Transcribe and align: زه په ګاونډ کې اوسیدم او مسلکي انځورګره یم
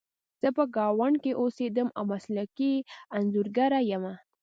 زه 0.41 0.49
په 0.57 0.63
ګاونډ 0.75 1.15
کې 1.23 1.31
اوسیدم 1.41 1.87
او 1.97 2.03
مسلکي 2.11 2.73
انځورګره 3.15 3.79
یم 3.91 4.05